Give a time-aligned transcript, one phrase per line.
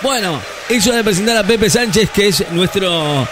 [0.00, 3.26] Bueno, eso de presentar a Pepe Sánchez, que es nuestro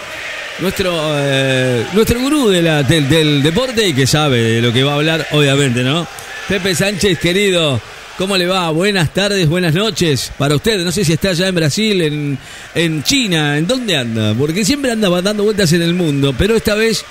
[0.58, 5.26] nuestro eh, nuestro gurú del deporte y que sabe de lo que va a hablar,
[5.30, 6.06] obviamente, ¿no?
[6.48, 7.80] Pepe Sánchez, querido,
[8.18, 8.70] ¿cómo le va?
[8.70, 10.82] Buenas tardes, buenas noches para usted.
[10.84, 12.38] No sé si está allá en Brasil, en,
[12.74, 14.34] en China, ¿en dónde anda?
[14.34, 17.04] Porque siempre anda dando vueltas en el mundo, pero esta vez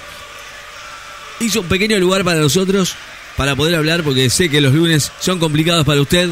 [1.39, 2.95] hizo un pequeño lugar para nosotros
[3.37, 6.29] para poder hablar, porque sé que los lunes son complicados para usted.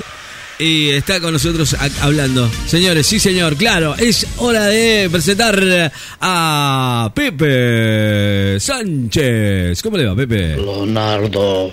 [0.59, 2.49] Y está con nosotros hablando.
[2.67, 9.81] Señores, sí señor, claro, es hora de presentar a Pepe Sánchez.
[9.81, 10.55] ¿Cómo le va, Pepe?
[10.55, 11.71] Leonardo.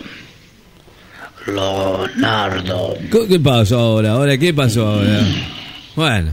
[1.47, 2.95] Leonardo.
[3.11, 4.12] ¿Qué qué pasó ahora?
[4.12, 5.21] ¿Ahora qué pasó ahora?
[5.97, 6.33] Bueno,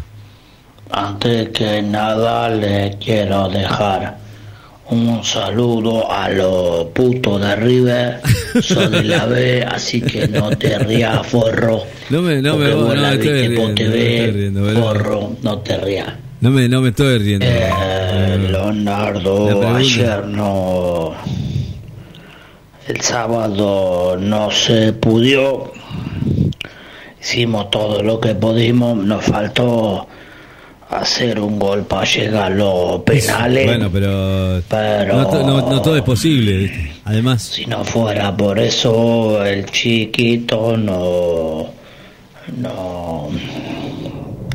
[0.90, 4.18] Antes que nada le quiero dejar
[4.90, 8.22] un saludo a los putos de River.
[8.62, 11.84] Soy de la B, así que no te rías, forro.
[12.10, 13.48] no me, no me, Porque no, vos la me estoy
[14.32, 16.14] riendo, forro, no te rías.
[16.40, 17.46] No me, no me estoy riendo.
[17.48, 21.14] Eh, Leonardo, ayer no.
[22.88, 25.74] El sábado no se pudo.
[27.20, 28.96] Hicimos todo lo que pudimos.
[28.98, 30.08] Nos faltó
[30.90, 33.66] hacer un gol para llegar a los penales.
[33.66, 36.92] Bueno, pero, Pero- no, to- no- no todo es posible, ¿viste?
[37.06, 41.68] Además, Si no fuera por eso, el chiquito no.
[42.58, 43.30] No.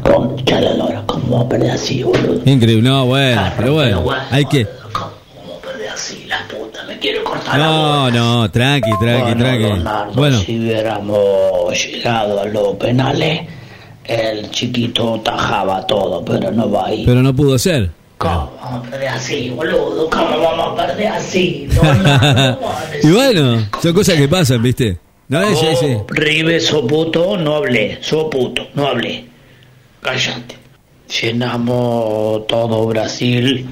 [0.02, 2.41] Concha la lora, ¿cómo perder así, boludo?
[2.44, 2.89] increíble.
[2.89, 4.67] No, bueno, pero bueno, hay que...
[4.92, 6.83] ¿Cómo perder así, la puta?
[6.89, 8.11] Me quiero cortar la No, bola.
[8.17, 9.62] no, tranqui, tranqui, Bueno, tranqui.
[9.62, 13.42] Leonardo, Bueno, si hubiéramos llegado a los penales,
[14.05, 17.05] el chiquito tajaba todo, pero no va ahí.
[17.06, 17.91] pero no pudo ser.
[18.19, 20.08] ¿Cómo vamos a perder así, boludo?
[20.08, 21.69] ¿Cómo vamos a perder así?
[21.75, 22.58] No, no, no,
[23.03, 24.98] Y bueno, son cosas que pasan, ¿viste?
[25.28, 25.58] No es.
[26.08, 27.98] Ribe, so puto, no hablé,
[28.30, 29.25] puto, no hablé.
[30.00, 30.56] Cállate.
[31.20, 33.67] Llenamos todo Brasil,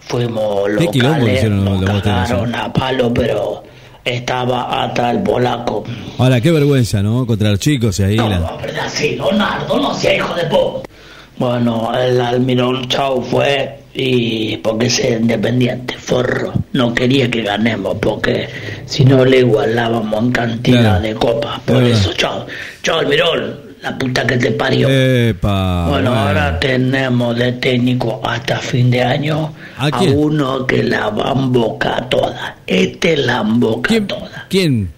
[0.00, 3.64] fuimos ¿Qué quilombo locales, nos cagaron a palo, pero
[4.04, 5.84] estaba hasta el polaco.
[6.18, 7.26] Ahora, qué vergüenza, ¿no?
[7.26, 8.38] Contra los chicos y ahí No, la...
[8.38, 10.88] no, pero así, Leonardo, no sea hijo de puta.
[11.36, 16.52] Bueno, el almirón Chau fue y porque es independiente, forro.
[16.72, 18.48] No quería que ganemos porque
[18.86, 21.00] si no le igualábamos en cantidad Claro.
[21.00, 21.60] de copas.
[21.60, 21.86] Por Claro.
[21.94, 22.46] eso, chao.
[22.82, 24.88] Chao, almirón, la puta que te parió.
[24.88, 25.88] Epa.
[25.90, 31.32] bueno, ahora tenemos de técnico hasta fin de año ¿A uno que la va a
[31.32, 32.56] embocar toda.
[32.66, 33.44] Este la
[33.82, 34.06] ¿Quién?
[34.06, 34.46] toda.
[34.48, 34.90] ¿Quién?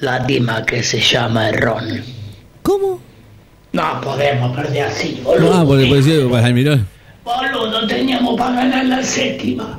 [0.00, 2.02] Lástima que se llama Ron.
[2.62, 3.00] ¿Cómo?
[3.72, 5.54] No podemos perder así, boludo.
[5.54, 6.84] Ah, porque por decir, pues Almirón.
[7.24, 9.78] Boludo, teníamos para ganar la séptima.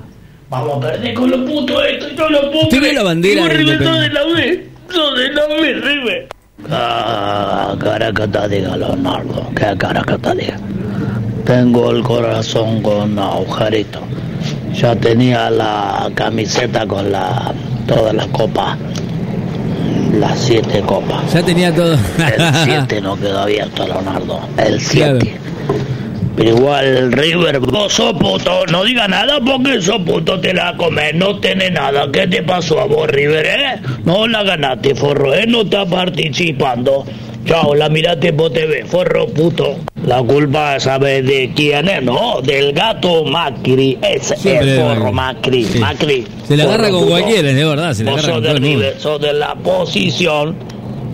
[0.50, 2.96] Vamos a perder con los putos estos y no lo puedo ¿Usted vio creer.
[2.96, 4.70] la bandera Y de la B.
[4.90, 6.30] Sos de la B, River.
[6.72, 9.50] Ah, caracata diga, Leonardo.
[9.56, 10.58] Que caracata diga.
[11.46, 14.00] Tengo el corazón con agujerito.
[14.74, 17.54] Ya tenía la camiseta con la
[17.86, 18.78] todas las copas.
[20.14, 21.34] Las siete copas.
[21.34, 21.94] Ya tenía todo.
[21.94, 24.40] El 7 no quedó abierto, Leonardo.
[24.58, 25.43] El 7.
[26.44, 28.66] Igual, River, vos sos puto.
[28.68, 31.16] No diga nada porque sos puto, te la comes.
[31.16, 32.10] No tenés nada.
[32.12, 33.82] ¿Qué te pasó a vos, River, eh?
[34.04, 35.46] No la ganaste, forro, eh.
[35.48, 37.06] No estás participando.
[37.46, 39.78] Chao, la miraste por TV, forro puto.
[40.06, 42.04] La culpa, ¿sabes de quién es?
[42.04, 43.98] No, del gato Macri.
[44.02, 45.64] Ese es de forro Macri.
[45.64, 45.80] Sí.
[45.80, 46.26] Macri.
[46.48, 47.12] Se la agarra con puto.
[47.12, 48.76] cualquiera, es de verdad, se la Vos agarra sos con de el.
[48.76, 50.56] River, sos de la posición.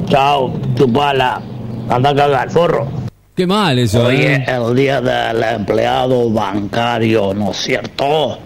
[0.07, 1.41] Chao, chupala.
[1.87, 2.98] Anda a cagar, forro.
[3.39, 4.43] Qué mal eso, Hoy ¿eh?
[4.45, 8.37] es el día del empleado bancario, ¿no es cierto?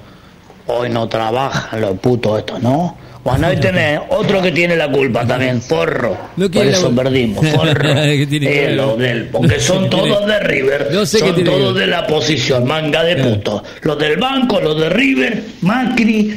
[0.67, 2.95] Hoy no trabajan los putos estos, ¿no?
[3.23, 6.15] Bueno, ahí tenés otro que tiene la culpa también, forro.
[6.37, 7.73] No Por quiere la- eso perdimos, forro.
[7.95, 8.75] ¿Qué tiene que Eh, ver?
[8.75, 12.63] lo del- porque son todos de River, No sé qué son todos de la posición,
[12.67, 13.63] manga de putos.
[13.81, 16.35] Los del banco, los de River, Macri,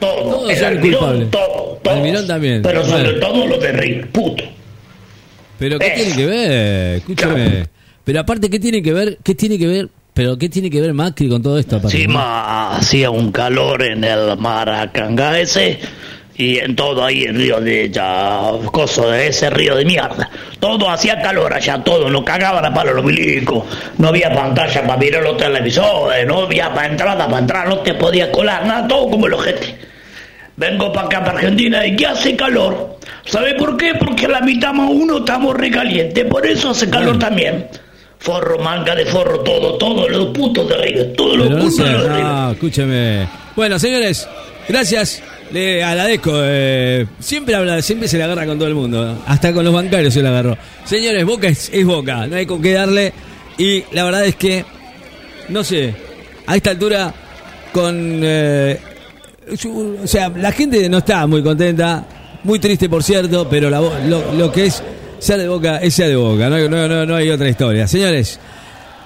[0.00, 0.14] todo.
[0.22, 1.96] Todos el almirón, todo, todos.
[1.98, 2.62] Almirón también.
[2.62, 4.44] Pero sobre todo los de River, puto.
[5.58, 6.50] Pero ¿qué tiene que ver?
[7.00, 7.64] Escúchame.
[8.08, 9.18] Pero aparte, ¿qué tiene que ver?
[9.22, 9.90] ¿Qué tiene que ver?
[10.14, 11.76] Pero ¿qué tiene que ver Macri con todo esto?
[11.76, 11.94] aparte?
[11.94, 15.78] Encima hacía un calor en el Maracanga ese
[16.34, 20.30] y en todo ahí el río de ya, coso de ese río de mierda.
[20.58, 23.64] Todo hacía calor allá, todo, nos cagaban a palo los milicos.
[23.98, 27.92] No había pantalla para mirar los televisores, no había para entrada, para entrar, no te
[27.92, 29.76] podías colar, nada, todo como los gente.
[30.56, 33.00] Vengo para acá, para Argentina, y que hace calor.
[33.26, 33.92] ¿Sabe por qué?
[33.96, 37.18] Porque la mitad más uno estamos recalientes, por eso hace calor Bueno.
[37.18, 37.68] también.
[38.20, 42.10] Forro, manga de forro, todo, todos los putos de River, todos los putos de River.
[42.22, 43.28] no, escúcheme.
[43.54, 44.28] Bueno, señores,
[44.68, 45.22] gracias.
[45.52, 46.32] Le agradezco.
[46.34, 49.22] eh, siempre habla, siempre se la agarra con todo el mundo.
[49.26, 50.58] Hasta con los bancarios se la agarró.
[50.84, 52.26] Señores, Boca es, es Boca.
[52.26, 53.12] No hay con qué darle.
[53.56, 54.64] Y la verdad es que,
[55.48, 55.94] no sé,
[56.46, 57.14] a esta altura,
[57.72, 58.20] con.
[58.22, 58.78] eh,
[60.02, 62.04] o sea, la gente no está muy contenta,
[62.44, 64.82] muy triste por cierto, pero la, lo que es
[65.18, 67.86] ser de boca es ser de boca, no, no, no, no hay otra historia.
[67.86, 68.38] Señores,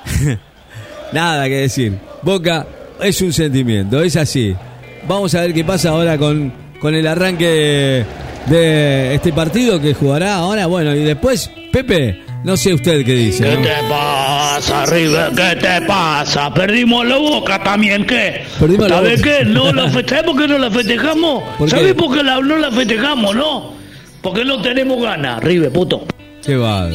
[1.12, 1.99] nada que decir.
[2.23, 2.67] Boca
[3.00, 4.55] es un sentimiento, es así.
[5.09, 8.05] Vamos a ver qué pasa ahora con, con el arranque
[8.47, 10.67] de, de este partido que jugará ahora.
[10.67, 13.43] Bueno, y después, Pepe, no sé usted qué dice.
[13.44, 13.62] ¿Qué ¿no?
[13.62, 15.31] te pasa, River?
[15.35, 16.55] ¿Qué te pasa?
[16.55, 18.43] Perdimos la boca también, ¿qué?
[18.61, 19.38] Perdimos la ¿Sabes Boca.
[19.38, 19.44] qué?
[19.44, 21.43] ¿No la fe- ¿Sabes por qué no la festejamos?
[21.58, 21.76] ¿Por qué?
[21.76, 23.81] ¿Sabes por qué la- no la festejamos, no?
[24.22, 26.06] Porque no tenemos ganas, River, puto.
[26.44, 26.88] Qué va.